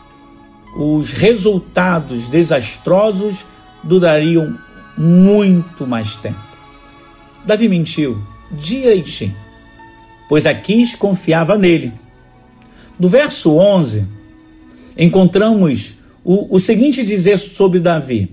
os 0.76 1.10
resultados 1.12 2.28
desastrosos 2.28 3.42
durariam 3.82 4.58
muito 4.98 5.86
mais 5.86 6.14
tempo. 6.16 6.38
Davi 7.42 7.70
mentiu 7.70 8.22
direitinho, 8.52 9.34
pois 10.28 10.44
Aquis 10.44 10.94
confiava 10.94 11.56
nele. 11.56 11.94
No 13.00 13.08
verso 13.08 13.56
11, 13.56 14.04
encontramos 14.94 15.94
o, 16.22 16.54
o 16.54 16.60
seguinte 16.60 17.02
dizer 17.02 17.38
sobre 17.38 17.80
Davi: 17.80 18.30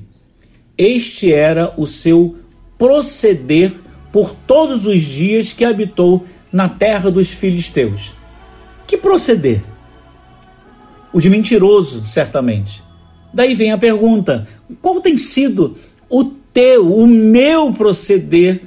Este 0.78 1.32
era 1.32 1.74
o 1.78 1.88
seu 1.88 2.40
proceder 2.78 3.74
por 4.12 4.34
todos 4.48 4.86
os 4.86 5.02
dias 5.02 5.54
que 5.54 5.66
habitou 5.66 6.26
na 6.52 6.70
terra 6.70 7.12
dos 7.12 7.30
filisteus. 7.30 8.14
Que 8.88 8.98
proceder? 8.98 9.62
O 11.12 11.20
de 11.20 11.30
mentiroso, 11.30 12.06
certamente. 12.06 12.84
Daí 13.34 13.54
vem 13.56 13.72
a 13.72 13.78
pergunta: 13.78 14.48
qual 14.82 15.02
tem 15.02 15.18
sido 15.18 15.78
o 16.10 16.24
teu, 16.24 16.94
o 16.96 17.08
meu 17.08 17.74
proceder 17.74 18.62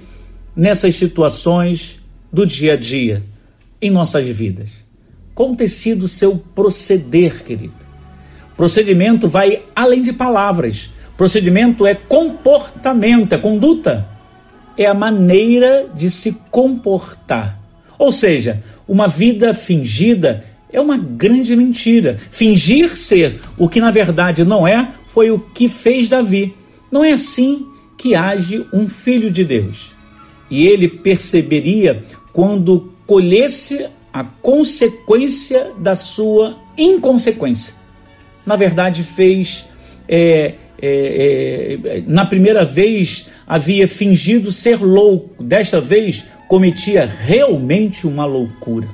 nessas 0.54 0.96
situações 0.96 2.00
do 2.32 2.44
dia 2.44 2.74
a 2.74 2.76
dia, 2.76 3.22
em 3.80 3.90
nossas 3.90 4.26
vidas? 4.28 4.70
Como 5.34 5.56
tem 5.56 5.68
sido 5.68 6.04
o 6.04 6.08
seu 6.08 6.36
proceder, 6.54 7.44
querido? 7.44 7.88
Procedimento 8.56 9.28
vai 9.28 9.62
além 9.74 10.02
de 10.02 10.12
palavras. 10.12 10.90
Procedimento 11.18 11.84
é 11.84 11.96
comportamento, 11.96 13.32
é 13.32 13.38
conduta. 13.38 14.08
É 14.76 14.86
a 14.86 14.94
maneira 14.94 15.90
de 15.92 16.12
se 16.12 16.30
comportar. 16.48 17.58
Ou 17.98 18.12
seja, 18.12 18.62
uma 18.86 19.08
vida 19.08 19.52
fingida 19.52 20.44
é 20.72 20.80
uma 20.80 20.96
grande 20.96 21.56
mentira. 21.56 22.18
Fingir 22.30 22.96
ser 22.96 23.40
o 23.58 23.68
que 23.68 23.80
na 23.80 23.90
verdade 23.90 24.44
não 24.44 24.66
é 24.66 24.92
foi 25.08 25.32
o 25.32 25.40
que 25.40 25.68
fez 25.68 26.08
Davi. 26.08 26.54
Não 26.88 27.04
é 27.04 27.10
assim 27.10 27.66
que 27.96 28.14
age 28.14 28.64
um 28.72 28.88
filho 28.88 29.28
de 29.28 29.44
Deus. 29.44 29.90
E 30.48 30.68
ele 30.68 30.86
perceberia 30.86 32.04
quando 32.32 32.92
colhesse 33.08 33.88
a 34.12 34.22
consequência 34.22 35.72
da 35.76 35.96
sua 35.96 36.56
inconsequência. 36.78 37.74
Na 38.46 38.54
verdade, 38.54 39.02
fez 39.02 39.64
é, 40.08 40.54
é, 40.80 41.78
é, 41.84 42.02
na 42.06 42.24
primeira 42.24 42.64
vez 42.64 43.28
havia 43.46 43.88
fingido 43.88 44.52
ser 44.52 44.80
louco, 44.80 45.42
desta 45.42 45.80
vez 45.80 46.24
cometia 46.46 47.04
realmente 47.04 48.06
uma 48.06 48.24
loucura. 48.24 48.86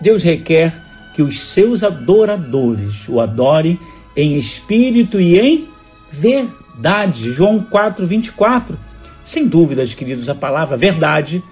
Deus 0.00 0.22
requer 0.22 0.72
que 1.14 1.22
os 1.22 1.40
seus 1.40 1.82
adoradores 1.82 3.08
o 3.08 3.20
adorem 3.20 3.78
em 4.16 4.38
espírito 4.38 5.20
e 5.20 5.38
em 5.38 5.68
verdade. 6.12 7.32
João 7.32 7.60
4, 7.60 8.06
24. 8.06 8.78
Sem 9.24 9.48
dúvidas, 9.48 9.94
queridos, 9.94 10.28
a 10.28 10.34
palavra 10.34 10.76
verdade 10.76 11.42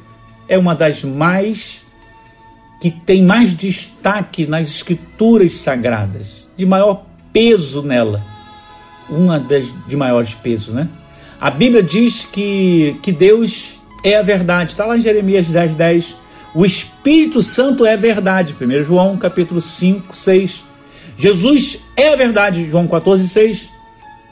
é 0.49 0.59
uma 0.59 0.75
das 0.75 1.02
mais 1.02 1.83
que 2.80 2.90
tem 2.90 3.23
mais 3.23 3.56
destaque 3.56 4.47
nas 4.47 4.68
escrituras 4.68 5.54
sagradas, 5.54 6.47
de 6.54 6.66
maior 6.66 7.06
peso 7.33 7.83
nela, 7.83 8.23
uma 9.08 9.38
das 9.38 9.73
de 9.87 9.96
maiores 9.96 10.34
pesos, 10.34 10.75
né? 10.75 10.88
A 11.40 11.50
Bíblia 11.50 11.82
diz 11.82 12.25
que, 12.25 12.96
que 13.02 13.12
Deus 13.12 13.80
é 14.02 14.16
a 14.16 14.23
verdade. 14.23 14.70
Está 14.70 14.87
lá 14.87 14.96
em 14.96 15.00
Jeremias 15.00 15.46
10, 15.46 15.75
10. 15.75 16.16
O 16.54 16.64
Espírito 16.64 17.42
Santo 17.42 17.84
é 17.84 17.96
verdade. 17.96 18.54
1 18.58 18.82
João 18.82 19.16
capítulo 19.16 19.61
5, 19.61 20.16
6. 20.16 20.64
Jesus 21.16 21.80
é 21.96 22.12
a 22.12 22.16
verdade. 22.16 22.68
João 22.70 22.87
14, 22.87 23.28
6. 23.28 23.70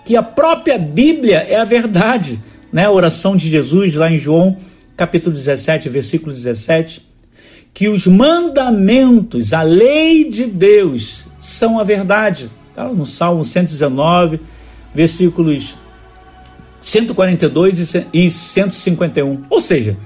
Que 0.05 0.17
a 0.17 0.23
própria 0.23 0.79
Bíblia 0.79 1.38
é 1.38 1.57
a 1.57 1.64
verdade. 1.64 2.38
Né? 2.73 2.87
A 2.87 2.91
oração 2.91 3.37
de 3.37 3.49
Jesus 3.49 3.95
lá 3.95 4.11
em 4.11 4.19
João 4.19 4.57
capítulo 4.97 5.35
17, 5.35 5.88
versículo 5.88 6.33
17. 6.33 7.07
Que 7.75 7.88
os 7.88 8.07
mandamentos, 8.07 9.52
a 9.52 9.62
lei 9.62 10.29
de 10.29 10.47
Deus, 10.47 11.25
são 11.41 11.79
a 11.79 11.85
verdade. 11.85 12.50
Está 12.71 12.85
no 12.85 13.05
Salmo 13.05 13.45
119, 13.45 14.41
versículos 14.94 15.75
142 16.80 17.94
e 18.12 18.30
151. 18.30 19.44
Ou 19.49 19.61
seja, 19.61 19.96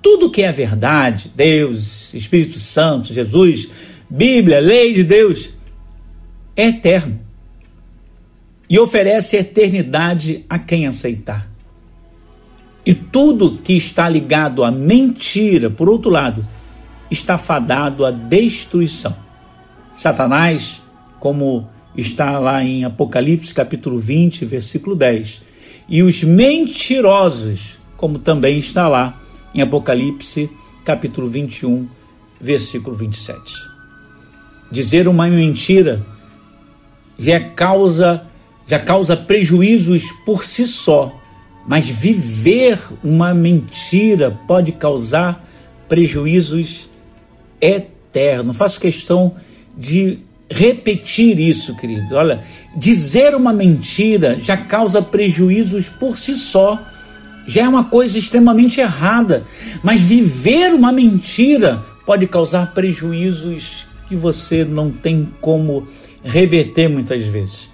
tudo 0.00 0.30
que 0.30 0.42
é 0.42 0.52
verdade, 0.52 1.30
Deus, 1.34 2.12
Espírito 2.14 2.58
Santo, 2.58 3.12
Jesus, 3.12 3.70
Bíblia, 4.08 4.60
lei 4.60 4.94
de 4.94 5.02
Deus, 5.02 5.50
é 6.56 6.68
eterno 6.68 7.18
e 8.68 8.78
oferece 8.78 9.36
eternidade 9.36 10.44
a 10.48 10.58
quem 10.58 10.86
aceitar. 10.86 11.48
E 12.86 12.94
tudo 12.94 13.58
que 13.58 13.72
está 13.72 14.08
ligado 14.08 14.62
à 14.62 14.70
mentira, 14.70 15.70
por 15.70 15.88
outro 15.88 16.10
lado, 16.10 16.46
está 17.10 17.38
fadado 17.38 18.04
à 18.04 18.10
destruição. 18.10 19.16
Satanás, 19.94 20.82
como 21.18 21.68
está 21.96 22.38
lá 22.38 22.62
em 22.62 22.84
Apocalipse 22.84 23.54
capítulo 23.54 23.98
20, 23.98 24.44
versículo 24.44 24.96
10, 24.96 25.42
e 25.88 26.02
os 26.02 26.22
mentirosos, 26.22 27.78
como 27.96 28.18
também 28.18 28.58
está 28.58 28.88
lá 28.88 29.20
em 29.54 29.60
Apocalipse, 29.62 30.50
capítulo 30.84 31.28
21, 31.28 31.88
versículo 32.40 32.96
27. 32.96 33.40
Dizer 34.70 35.06
uma 35.06 35.28
mentira 35.28 36.04
já 37.18 37.38
causa, 37.38 38.26
já 38.66 38.78
causa 38.78 39.16
prejuízos 39.16 40.10
por 40.24 40.44
si 40.44 40.66
só, 40.66 41.12
mas 41.66 41.88
viver 41.88 42.78
uma 43.02 43.32
mentira 43.32 44.30
pode 44.46 44.72
causar 44.72 45.46
prejuízos 45.88 46.90
eternos. 47.60 48.56
Faço 48.56 48.80
questão 48.80 49.34
de 49.76 50.18
repetir 50.54 51.38
isso, 51.38 51.74
querido. 51.76 52.14
Olha, 52.14 52.44
dizer 52.76 53.34
uma 53.34 53.52
mentira 53.52 54.38
já 54.40 54.56
causa 54.56 55.02
prejuízos 55.02 55.88
por 55.88 56.16
si 56.16 56.36
só. 56.36 56.80
Já 57.46 57.64
é 57.64 57.68
uma 57.68 57.84
coisa 57.84 58.16
extremamente 58.16 58.80
errada. 58.80 59.44
Mas 59.82 60.00
viver 60.00 60.72
uma 60.72 60.92
mentira 60.92 61.82
pode 62.06 62.26
causar 62.26 62.72
prejuízos 62.72 63.86
que 64.08 64.14
você 64.14 64.64
não 64.64 64.90
tem 64.90 65.28
como 65.40 65.88
reverter 66.22 66.88
muitas 66.88 67.24
vezes. 67.24 67.68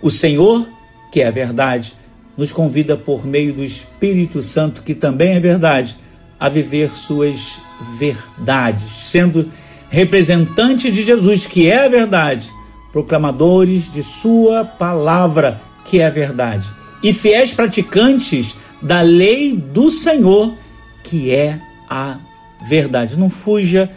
O 0.00 0.10
Senhor, 0.10 0.66
que 1.12 1.20
é 1.20 1.28
a 1.28 1.30
verdade, 1.30 1.92
nos 2.36 2.52
convida 2.52 2.96
por 2.96 3.26
meio 3.26 3.52
do 3.52 3.62
Espírito 3.62 4.40
Santo, 4.40 4.82
que 4.82 4.94
também 4.94 5.34
é 5.34 5.40
verdade, 5.40 5.96
a 6.40 6.48
viver 6.48 6.90
suas 6.90 7.58
verdades, 7.98 9.08
sendo 9.10 9.48
representante 9.94 10.90
de 10.90 11.04
Jesus, 11.04 11.46
que 11.46 11.70
é 11.70 11.84
a 11.84 11.88
verdade, 11.88 12.50
proclamadores 12.92 13.90
de 13.90 14.02
Sua 14.02 14.64
palavra, 14.64 15.60
que 15.84 16.00
é 16.00 16.06
a 16.06 16.10
verdade, 16.10 16.68
e 17.00 17.12
fiéis 17.12 17.52
praticantes 17.52 18.56
da 18.82 19.02
lei 19.02 19.56
do 19.56 19.88
Senhor, 19.88 20.52
que 21.04 21.30
é 21.30 21.60
a 21.88 22.18
verdade. 22.68 23.16
Não 23.16 23.30
fuja 23.30 23.88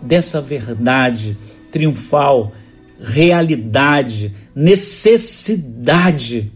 dessa 0.00 0.40
verdade 0.40 1.36
triunfal, 1.70 2.52
realidade, 2.98 4.34
necessidade. 4.54 6.50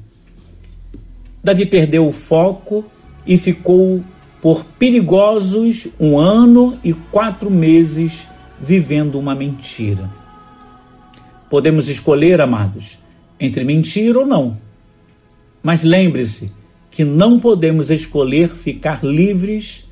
Davi 1.44 1.66
perdeu 1.66 2.06
o 2.09 2.12
foco 2.12 2.82
e 3.26 3.37
ficou 3.37 4.02
por 4.40 4.64
perigosos 4.64 5.87
um 6.00 6.18
ano 6.18 6.78
e 6.82 6.94
quatro 6.94 7.50
meses 7.50 8.26
vivendo 8.61 9.19
uma 9.19 9.35
mentira. 9.35 10.09
Podemos 11.49 11.88
escolher, 11.88 12.40
amados, 12.40 12.99
entre 13.38 13.64
mentir 13.64 14.16
ou 14.16 14.27
não. 14.27 14.57
Mas 15.62 15.83
lembre-se 15.83 16.51
que 16.90 17.05
não 17.05 17.38
podemos 17.38 17.90
escolher 17.90 18.49
ficar 18.49 19.05
livres 19.05 19.87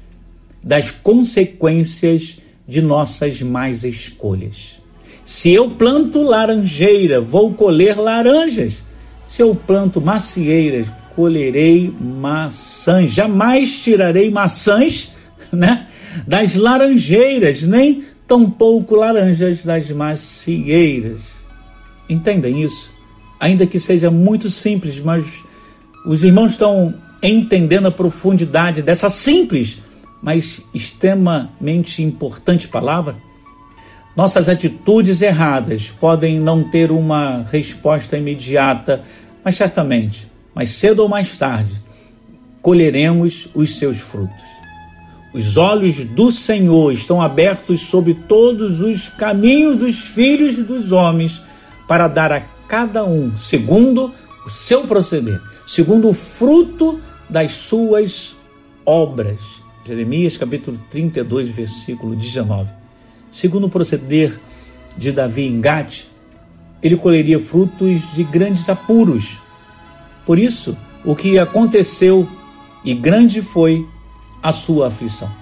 das 0.63 0.91
consequências 0.91 2.39
de 2.67 2.81
nossas 2.81 3.43
más 3.43 3.85
escolhas. 3.85 4.81
Se 5.25 5.53
eu 5.53 5.71
planto 5.71 6.23
laranjeira, 6.23 7.21
vou 7.21 7.53
colher 7.53 7.97
laranjas. 7.99 8.83
Se 9.27 9.43
eu 9.43 9.55
planto 9.55 10.01
macieiras, 10.01 10.89
colherei 11.15 11.93
maçãs. 12.01 13.13
Jamais 13.13 13.79
tirarei 13.79 14.31
maçãs 14.31 15.13
né, 15.53 15.87
das 16.27 16.55
laranjeiras, 16.55 17.63
nem 17.63 18.05
tampouco 18.27 18.95
laranjas 18.95 19.65
das 19.65 19.91
macieiras. 19.91 21.21
Entendem 22.09 22.63
isso? 22.63 22.93
Ainda 23.39 23.67
que 23.67 23.79
seja 23.79 24.11
muito 24.11 24.49
simples, 24.49 24.99
mas 25.01 25.25
os 26.07 26.23
irmãos 26.23 26.53
estão 26.53 26.95
entendendo 27.23 27.87
a 27.87 27.91
profundidade 27.91 28.83
dessa 28.83 29.09
simples, 29.09 29.81
mas 30.23 30.63
extremamente 30.75 32.03
importante 32.03 32.69
palavra. 32.69 33.17
Nossas 34.17 34.49
atitudes 34.49 35.21
erradas 35.21 35.91
podem 35.91 36.39
não 36.39 36.71
ter 36.71 36.93
uma 36.93 37.43
resposta 37.51 38.17
imediata, 38.17 39.03
mas 39.45 39.57
certamente, 39.57 40.31
mais 40.55 40.71
cedo 40.71 41.01
ou 41.01 41.09
mais 41.09 41.37
tarde, 41.37 41.73
colheremos 42.63 43.49
os 43.55 43.77
seus 43.77 43.99
frutos. 43.99 44.54
Os 45.35 45.57
olhos 45.57 45.97
do 45.97 46.31
Senhor 46.31 46.93
estão 46.93 47.21
abertos 47.21 47.81
sobre 47.81 48.15
todos 48.15 48.81
os 48.81 49.09
caminhos 49.09 49.77
dos 49.77 49.99
filhos 49.99 50.59
dos 50.59 50.93
homens 50.93 51.43
para 51.89 52.07
dar 52.07 52.31
a 52.31 52.41
cada 52.69 53.03
um, 53.03 53.37
segundo 53.37 54.15
o 54.47 54.49
seu 54.49 54.83
proceder, 54.83 55.41
segundo 55.67 56.09
o 56.09 56.15
fruto 56.15 57.01
das 57.29 57.53
suas 57.53 58.37
obras. 58.87 59.41
Jeremias 59.85 60.37
capítulo 60.37 60.79
32, 60.93 61.49
versículo 61.49 62.15
19. 62.15 62.71
Segundo 63.33 63.67
o 63.67 63.71
proceder 63.71 64.39
de 64.97 65.11
Davi 65.11 65.49
em 65.49 65.61
Gate, 65.61 66.05
ele 66.81 66.97
colheria 66.97 67.41
frutos 67.41 68.03
de 68.15 68.23
grandes 68.23 68.69
apuros. 68.69 69.37
Por 70.25 70.39
isso, 70.39 70.77
o 71.05 71.17
que 71.17 71.41
aconteceu 71.41 72.29
e 72.85 72.95
grande 72.95 73.43
foi 73.43 73.85
a 74.45 74.53
sua 74.53 74.89
aflição. 74.89 75.33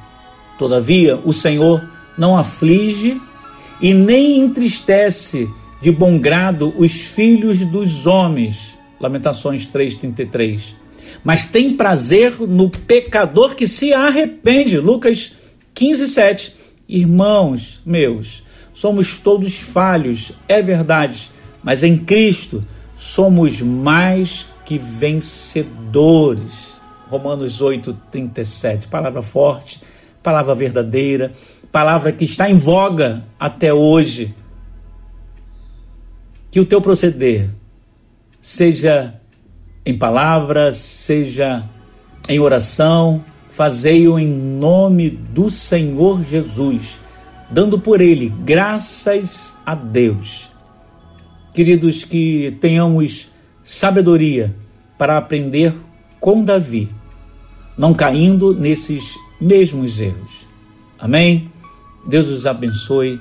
Todavia, 0.56 1.18
o 1.24 1.32
Senhor 1.32 1.82
não 2.16 2.38
aflige 2.38 3.20
e 3.80 3.92
nem 3.92 4.38
entristece 4.38 5.50
de 5.80 5.90
bom 5.90 6.20
grado 6.20 6.72
os 6.78 6.92
filhos 6.92 7.58
dos 7.64 8.06
homens. 8.06 8.78
Lamentações 9.00 9.66
3:33. 9.66 10.76
Mas 11.24 11.44
tem 11.44 11.76
prazer 11.76 12.40
no 12.40 12.70
pecador 12.70 13.56
que 13.56 13.66
se 13.66 13.92
arrepende. 13.92 14.78
Lucas 14.78 15.34
15:7. 15.74 16.54
Irmãos 16.88 17.82
meus, 17.84 18.44
somos 18.72 19.18
todos 19.18 19.56
falhos, 19.58 20.32
é 20.46 20.62
verdade, 20.62 21.30
mas 21.62 21.82
em 21.82 21.98
Cristo 21.98 22.62
somos 22.96 23.60
mais 23.60 24.46
que 24.64 24.78
vencedores. 24.78 26.71
Romanos 27.12 27.60
8, 27.60 27.92
37. 28.10 28.88
Palavra 28.88 29.20
forte, 29.20 29.82
palavra 30.22 30.54
verdadeira, 30.54 31.30
palavra 31.70 32.10
que 32.10 32.24
está 32.24 32.50
em 32.50 32.56
voga 32.56 33.22
até 33.38 33.70
hoje. 33.70 34.34
Que 36.50 36.58
o 36.58 36.64
teu 36.64 36.80
proceder 36.80 37.50
seja 38.40 39.20
em 39.84 39.98
palavras, 39.98 40.78
seja 40.78 41.68
em 42.26 42.40
oração, 42.40 43.22
fazei-o 43.50 44.18
em 44.18 44.28
nome 44.28 45.10
do 45.10 45.50
Senhor 45.50 46.22
Jesus, 46.24 46.98
dando 47.50 47.78
por 47.78 48.00
ele 48.00 48.32
graças 48.42 49.54
a 49.66 49.74
Deus. 49.74 50.50
Queridos, 51.52 52.04
que 52.04 52.56
tenhamos 52.58 53.28
sabedoria 53.62 54.56
para 54.96 55.18
aprender 55.18 55.74
com 56.18 56.42
Davi 56.42 56.88
não 57.82 57.92
caindo 57.92 58.54
nesses 58.54 59.18
mesmos 59.40 59.98
erros. 59.98 60.30
Amém? 61.00 61.50
Deus 62.06 62.28
os 62.28 62.46
abençoe 62.46 63.20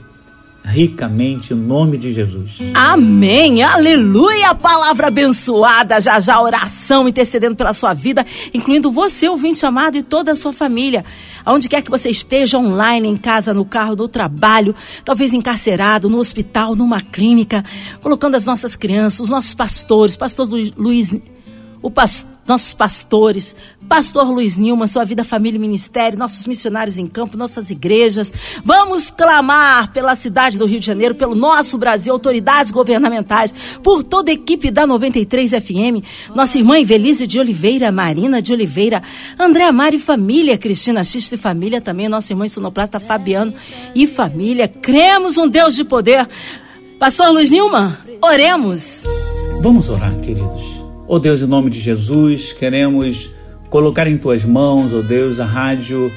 ricamente 0.63 1.51
em 1.51 1.55
nome 1.55 1.97
de 1.97 2.13
Jesus. 2.13 2.59
Amém, 2.75 3.63
aleluia, 3.63 4.53
palavra 4.53 5.07
abençoada, 5.07 5.99
já 5.99 6.19
já 6.19 6.39
oração 6.39 7.09
intercedendo 7.09 7.55
pela 7.55 7.73
sua 7.73 7.95
vida, 7.95 8.23
incluindo 8.53 8.91
você, 8.91 9.27
ouvinte 9.27 9.65
amado, 9.65 9.97
e 9.97 10.03
toda 10.03 10.33
a 10.33 10.35
sua 10.35 10.53
família. 10.53 11.03
Aonde 11.43 11.67
quer 11.67 11.81
que 11.81 11.89
você 11.89 12.11
esteja, 12.11 12.59
online, 12.59 13.07
em 13.07 13.17
casa, 13.17 13.55
no 13.55 13.65
carro, 13.65 13.95
no 13.95 14.07
trabalho, 14.07 14.75
talvez 15.03 15.33
encarcerado, 15.33 16.07
no 16.07 16.19
hospital, 16.19 16.75
numa 16.75 17.01
clínica, 17.01 17.65
colocando 17.99 18.35
as 18.35 18.45
nossas 18.45 18.75
crianças, 18.75 19.21
os 19.21 19.29
nossos 19.31 19.55
pastores, 19.55 20.15
pastor 20.15 20.47
Luiz 20.77 21.19
o 21.81 21.89
pastor, 21.89 22.29
nossos 22.51 22.73
pastores, 22.73 23.55
pastor 23.87 24.29
Luiz 24.29 24.57
Nilma, 24.57 24.85
sua 24.85 25.05
vida, 25.05 25.23
família 25.23 25.57
e 25.57 25.61
ministério, 25.61 26.19
nossos 26.19 26.45
missionários 26.45 26.97
em 26.97 27.07
campo, 27.07 27.37
nossas 27.37 27.69
igrejas. 27.71 28.33
Vamos 28.65 29.09
clamar 29.09 29.93
pela 29.93 30.13
cidade 30.15 30.57
do 30.57 30.65
Rio 30.65 30.81
de 30.81 30.85
Janeiro, 30.85 31.15
pelo 31.15 31.33
nosso 31.33 31.77
Brasil, 31.77 32.11
autoridades 32.11 32.69
governamentais, 32.69 33.53
por 33.81 34.03
toda 34.03 34.31
a 34.31 34.33
equipe 34.33 34.69
da 34.69 34.85
93 34.85 35.51
FM, 35.51 36.03
nossa 36.35 36.57
irmã 36.57 36.77
Evelise 36.77 37.25
de 37.25 37.39
Oliveira, 37.39 37.89
Marina 37.89 38.41
de 38.41 38.51
Oliveira, 38.51 39.01
André 39.39 39.63
Amari 39.63 39.97
família, 39.97 40.57
Cristina 40.57 41.05
Xista 41.05 41.35
e 41.35 41.37
família 41.37 41.79
também, 41.79 42.09
nossa 42.09 42.33
irmã 42.33 42.45
sonoplasta 42.49 42.99
Fabiano 42.99 43.53
e 43.95 44.05
família. 44.05 44.67
Cremos 44.67 45.37
um 45.37 45.47
Deus 45.47 45.73
de 45.73 45.85
poder. 45.85 46.27
Pastor 46.99 47.31
Luiz 47.31 47.49
Nilma, 47.49 47.97
oremos. 48.21 49.05
Vamos 49.61 49.87
orar, 49.87 50.13
queridos. 50.19 50.80
Oh 51.13 51.19
Deus, 51.19 51.41
em 51.41 51.45
nome 51.45 51.69
de 51.69 51.77
Jesus, 51.77 52.53
queremos 52.53 53.31
colocar 53.69 54.07
em 54.07 54.17
tuas 54.17 54.45
mãos, 54.45 54.93
oh 54.93 55.01
Deus, 55.01 55.41
a 55.41 55.45
rádio 55.45 56.09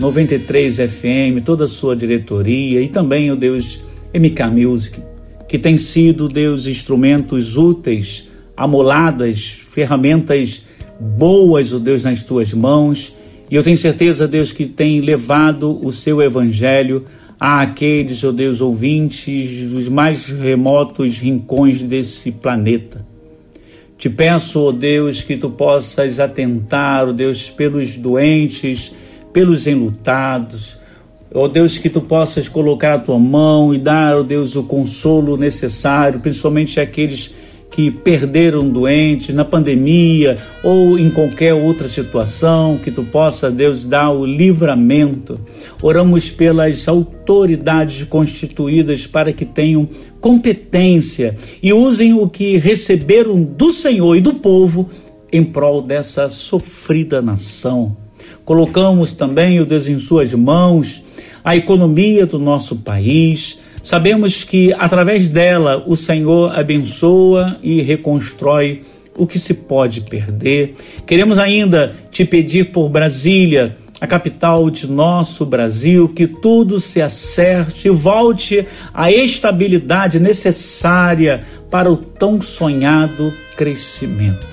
93 0.00 0.76
FM, 0.76 1.44
toda 1.44 1.66
a 1.66 1.68
sua 1.68 1.94
diretoria 1.94 2.82
e 2.82 2.88
também, 2.88 3.30
oh 3.30 3.36
Deus, 3.36 3.80
MK 4.12 4.52
Music, 4.52 5.00
que 5.48 5.56
tem 5.56 5.76
sido, 5.76 6.26
Deus, 6.26 6.66
instrumentos 6.66 7.56
úteis, 7.56 8.28
amoladas, 8.56 9.60
ferramentas 9.70 10.66
boas, 10.98 11.72
ó 11.72 11.78
Deus, 11.78 12.02
nas 12.02 12.24
tuas 12.24 12.52
mãos. 12.52 13.14
E 13.48 13.54
eu 13.54 13.62
tenho 13.62 13.78
certeza, 13.78 14.26
Deus, 14.26 14.50
que 14.50 14.66
tem 14.66 15.00
levado 15.00 15.78
o 15.80 15.92
seu 15.92 16.20
evangelho 16.20 17.04
a 17.38 17.60
aqueles, 17.60 18.24
ó 18.24 18.32
Deus, 18.32 18.60
ouvintes 18.60 19.70
dos 19.70 19.88
mais 19.88 20.26
remotos 20.26 21.20
rincões 21.20 21.80
desse 21.82 22.32
planeta. 22.32 23.08
Te 24.00 24.08
peço, 24.08 24.58
ó 24.58 24.68
oh 24.68 24.72
Deus, 24.72 25.20
que 25.20 25.36
tu 25.36 25.50
possas 25.50 26.18
atentar, 26.18 27.06
ó 27.06 27.10
oh 27.10 27.12
Deus, 27.12 27.50
pelos 27.50 27.98
doentes, 27.98 28.94
pelos 29.30 29.66
enlutados. 29.66 30.78
Ó 31.34 31.42
oh 31.42 31.48
Deus, 31.48 31.76
que 31.76 31.90
tu 31.90 32.00
possas 32.00 32.48
colocar 32.48 32.94
a 32.94 32.98
tua 32.98 33.18
mão 33.18 33.74
e 33.74 33.78
dar, 33.78 34.16
ó 34.16 34.22
Deus, 34.22 34.56
o 34.56 34.62
consolo 34.62 35.36
necessário, 35.36 36.18
principalmente 36.18 36.80
aqueles 36.80 37.34
que 37.70 37.90
perderam 37.90 38.68
doentes 38.68 39.34
na 39.34 39.44
pandemia 39.44 40.38
ou 40.62 40.98
em 40.98 41.08
qualquer 41.08 41.54
outra 41.54 41.88
situação, 41.88 42.78
que 42.82 42.90
tu 42.90 43.04
possa, 43.04 43.50
Deus, 43.50 43.84
dar 43.84 44.10
o 44.10 44.26
livramento. 44.26 45.40
Oramos 45.80 46.30
pelas 46.30 46.88
autoridades 46.88 48.06
constituídas 48.08 49.06
para 49.06 49.32
que 49.32 49.44
tenham 49.44 49.88
competência 50.20 51.36
e 51.62 51.72
usem 51.72 52.12
o 52.12 52.28
que 52.28 52.56
receberam 52.56 53.42
do 53.42 53.70
Senhor 53.70 54.16
e 54.16 54.20
do 54.20 54.34
povo 54.34 54.90
em 55.32 55.44
prol 55.44 55.80
dessa 55.80 56.28
sofrida 56.28 57.22
nação. 57.22 57.96
Colocamos 58.44 59.12
também, 59.12 59.60
o 59.60 59.64
Deus, 59.64 59.86
em 59.86 59.98
suas 60.00 60.34
mãos 60.34 61.02
a 61.44 61.56
economia 61.56 62.26
do 62.26 62.38
nosso 62.38 62.76
país, 62.76 63.59
Sabemos 63.82 64.44
que 64.44 64.72
através 64.74 65.28
dela 65.28 65.82
o 65.86 65.96
Senhor 65.96 66.58
abençoa 66.58 67.58
e 67.62 67.80
reconstrói 67.80 68.82
o 69.16 69.26
que 69.26 69.38
se 69.38 69.54
pode 69.54 70.02
perder. 70.02 70.74
Queremos 71.06 71.38
ainda 71.38 71.94
te 72.10 72.24
pedir 72.24 72.70
por 72.72 72.88
Brasília, 72.88 73.76
a 74.00 74.06
capital 74.06 74.70
de 74.70 74.86
nosso 74.86 75.44
Brasil, 75.44 76.08
que 76.08 76.26
tudo 76.26 76.80
se 76.80 77.02
acerte 77.02 77.88
e 77.88 77.90
volte 77.90 78.66
à 78.94 79.12
estabilidade 79.12 80.18
necessária 80.18 81.44
para 81.70 81.90
o 81.90 81.96
tão 81.96 82.40
sonhado 82.40 83.32
crescimento. 83.56 84.46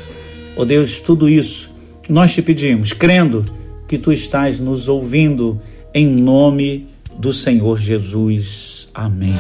Oh 0.56 0.66
Deus, 0.66 1.00
tudo 1.00 1.30
isso 1.30 1.72
nós 2.10 2.34
te 2.34 2.42
pedimos, 2.42 2.92
crendo 2.92 3.46
que 3.88 3.98
tu 3.98 4.12
estás 4.12 4.60
nos 4.60 4.90
ouvindo, 4.90 5.60
em 5.94 6.06
nome 6.06 6.88
do 7.18 7.32
Senhor 7.32 7.78
Jesus. 7.78 8.77
Amém. 8.98 9.36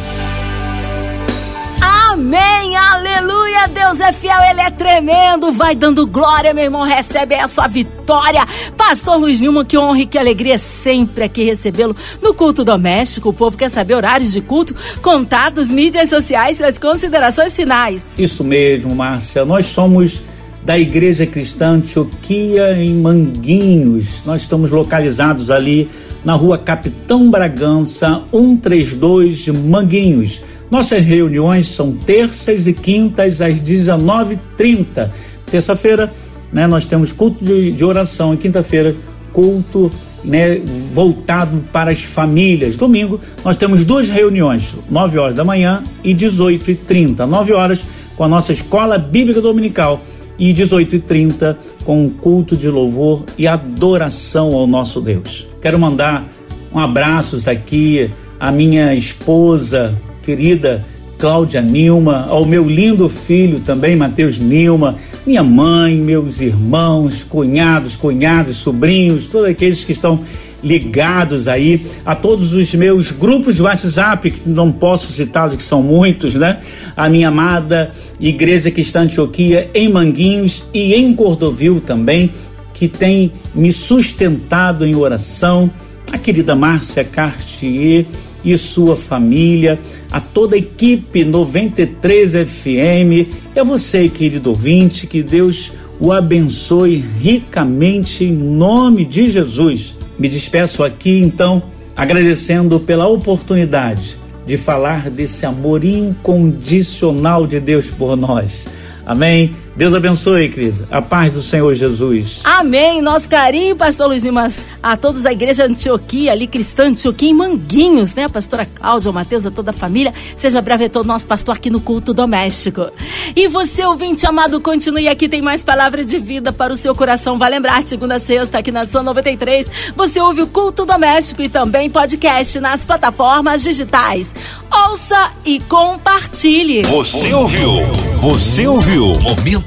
Amém, 1.81 2.75
aleluia, 2.75 3.67
Deus 3.67 3.99
é 3.99 4.13
fiel, 4.13 4.39
Ele 4.51 4.61
é 4.61 4.69
tremendo, 4.69 5.51
vai 5.51 5.73
dando 5.73 6.05
glória, 6.05 6.53
meu 6.53 6.65
irmão, 6.65 6.83
recebe 6.83 7.33
a 7.33 7.47
sua 7.47 7.67
vitória. 7.67 8.45
Pastor 8.77 9.17
Luiz 9.17 9.39
Nilman, 9.39 9.65
que 9.65 9.75
honra 9.75 10.01
e 10.01 10.05
que 10.05 10.17
alegria 10.19 10.59
sempre 10.59 11.23
aqui 11.23 11.43
recebê-lo 11.43 11.95
no 12.21 12.35
culto 12.35 12.63
doméstico. 12.63 13.29
O 13.29 13.33
povo 13.33 13.57
quer 13.57 13.69
saber 13.69 13.95
horários 13.95 14.31
de 14.31 14.41
culto, 14.41 14.75
contatos, 15.01 15.71
mídias 15.71 16.11
sociais 16.11 16.59
e 16.59 16.63
as 16.63 16.77
considerações 16.77 17.55
finais. 17.55 18.13
Isso 18.19 18.43
mesmo, 18.43 18.93
Márcia, 18.93 19.43
nós 19.43 19.65
somos 19.65 20.21
da 20.67 20.77
Igreja 20.77 21.25
Cristã 21.25 21.75
Antioquia 21.75 22.73
em 22.73 22.93
Manguinhos. 22.93 24.21
Nós 24.25 24.41
estamos 24.41 24.69
localizados 24.69 25.49
ali 25.49 25.89
na 26.25 26.33
rua 26.33 26.57
Capitão 26.57 27.31
Bragança, 27.31 28.21
132 28.31 29.37
de 29.37 29.53
Manguinhos. 29.53 30.43
Nossas 30.69 31.05
reuniões 31.05 31.69
são 31.69 31.93
terças 31.93 32.67
e 32.67 32.73
quintas 32.73 33.39
às 33.41 33.53
19h30. 33.53 35.09
Terça-feira, 35.49 36.11
né, 36.51 36.67
nós 36.67 36.85
temos 36.85 37.13
culto 37.13 37.45
de, 37.45 37.71
de 37.71 37.85
oração 37.85 38.33
e 38.33 38.37
quinta-feira, 38.37 38.93
culto 39.31 39.89
né, 40.21 40.59
voltado 40.93 41.63
para 41.71 41.91
as 41.91 42.01
famílias. 42.01 42.75
Domingo, 42.75 43.21
nós 43.41 43.55
temos 43.55 43.85
duas 43.85 44.09
reuniões, 44.09 44.75
9 44.89 45.17
horas 45.17 45.33
da 45.33 45.45
manhã 45.45 45.81
e 46.03 46.13
18h30. 46.13 47.19
9 47.25 47.53
horas 47.53 47.79
com 48.17 48.25
a 48.25 48.27
nossa 48.27 48.51
escola 48.51 48.97
bíblica 48.97 49.39
dominical 49.39 50.01
e 50.37 50.53
18h30 50.53 51.55
com 51.83 52.05
o 52.05 52.09
culto 52.09 52.55
de 52.55 52.69
louvor 52.69 53.23
e 53.37 53.47
adoração 53.47 54.53
ao 54.53 54.67
nosso 54.67 55.01
Deus. 55.01 55.47
Quero 55.61 55.79
mandar 55.79 56.27
um 56.73 56.79
abraços 56.79 57.47
aqui 57.47 58.09
à 58.39 58.51
minha 58.51 58.93
esposa 58.93 59.97
querida 60.23 60.85
Cláudia 61.17 61.61
Nilma, 61.61 62.27
ao 62.29 62.45
meu 62.45 62.67
lindo 62.67 63.09
filho 63.09 63.59
também, 63.59 63.95
Mateus 63.95 64.37
Nilma, 64.37 64.95
minha 65.25 65.41
mãe, 65.41 65.95
meus 65.95 66.39
irmãos, 66.39 67.23
cunhados, 67.23 67.95
cunhadas, 67.95 68.57
sobrinhos, 68.57 69.25
todos 69.25 69.49
aqueles 69.49 69.83
que 69.83 69.93
estão 69.93 70.19
ligados 70.63 71.47
aí 71.47 71.85
a 72.05 72.15
todos 72.15 72.53
os 72.53 72.73
meus 72.73 73.11
grupos 73.11 73.55
de 73.55 73.61
WhatsApp, 73.61 74.31
que 74.31 74.49
não 74.49 74.71
posso 74.71 75.11
citá-los, 75.11 75.55
que 75.55 75.63
são 75.63 75.81
muitos, 75.81 76.35
né? 76.35 76.59
A 76.95 77.07
minha 77.09 77.27
amada 77.27 77.91
Igreja 78.19 78.71
Cristã 78.71 79.01
Antioquia 79.01 79.69
em 79.73 79.89
Manguinhos 79.89 80.65
e 80.73 80.95
em 80.95 81.13
Cordovil 81.13 81.81
também, 81.85 82.31
que 82.73 82.87
tem 82.87 83.31
me 83.53 83.71
sustentado 83.71 84.85
em 84.85 84.95
oração. 84.95 85.69
A 86.11 86.17
querida 86.17 86.55
Márcia 86.55 87.03
Cartier 87.03 88.05
e 88.43 88.57
sua 88.57 88.95
família, 88.95 89.77
a 90.09 90.21
toda 90.21 90.55
a 90.55 90.59
equipe 90.59 91.25
93 91.25 92.31
FM, 92.31 93.59
a 93.59 93.63
você, 93.63 94.07
querido 94.07 94.51
ouvinte, 94.51 95.05
que 95.05 95.21
Deus 95.21 95.71
o 95.99 96.13
abençoe 96.13 97.03
ricamente 97.19 98.23
em 98.23 98.31
nome 98.31 99.03
de 99.03 99.29
Jesus. 99.29 99.96
Me 100.17 100.27
despeço 100.27 100.83
aqui 100.83 101.21
então 101.21 101.63
agradecendo 101.95 102.79
pela 102.79 103.07
oportunidade 103.07 104.17
de 104.45 104.55
falar 104.57 105.09
desse 105.09 105.45
amor 105.45 105.83
incondicional 105.83 107.45
de 107.45 107.59
Deus 107.59 107.87
por 107.87 108.15
nós. 108.15 108.65
Amém. 109.05 109.55
Deus 109.77 109.93
abençoe, 109.93 110.49
querido. 110.49 110.87
A 110.89 111.03
paz 111.03 111.31
do 111.31 111.39
Senhor 111.39 111.71
Jesus. 111.75 112.39
Amém. 112.43 112.99
Nosso 112.99 113.29
carinho, 113.29 113.75
pastor 113.75 114.07
Luiz 114.07 114.25
Mas, 114.25 114.65
a 114.81 114.97
todos 114.97 115.21
da 115.21 115.31
igreja 115.31 115.65
Antioquia, 115.65 116.31
ali 116.31 116.47
cristã 116.47 116.85
Antioquia 116.87 117.29
em 117.29 117.33
Manguinhos, 117.33 118.15
né? 118.15 118.23
A 118.23 118.29
pastora 118.29 118.65
Cláudia, 118.65 119.11
o 119.11 119.13
Mateus, 119.13 119.45
a 119.45 119.51
toda 119.51 119.69
a 119.69 119.73
família. 119.73 120.11
Seja 120.35 120.63
breve 120.63 120.89
todo 120.89 121.05
nosso 121.05 121.27
pastor 121.27 121.55
aqui 121.55 121.69
no 121.69 121.79
culto 121.79 122.11
doméstico. 122.11 122.89
E 123.35 123.47
você, 123.47 123.85
ouvinte 123.85 124.25
amado, 124.25 124.59
continue 124.59 125.07
aqui, 125.07 125.29
tem 125.29 125.43
mais 125.43 125.63
palavra 125.63 126.03
de 126.03 126.17
vida 126.17 126.51
para 126.51 126.73
o 126.73 126.75
seu 126.75 126.95
coração. 126.95 127.37
Vai 127.37 127.51
lembrar, 127.51 127.85
segunda 127.85 128.15
a 128.15 128.19
sexta, 128.19 128.57
aqui 128.57 128.71
na 128.71 128.87
sua 128.87 129.03
93, 129.03 129.69
você 129.95 130.19
ouve 130.19 130.41
o 130.41 130.47
culto 130.47 130.85
doméstico 130.85 131.43
e 131.43 131.49
também 131.49 131.87
podcast 131.87 132.59
nas 132.59 132.83
plataformas 132.83 133.61
digitais. 133.61 134.33
Ouça 134.71 135.33
e 135.45 135.59
compartilhe. 135.59 136.81
Você 136.81 137.31
ouviu? 137.31 137.69
Você 138.17 138.65
ouviu? 138.65 139.13
Momento 139.19 139.66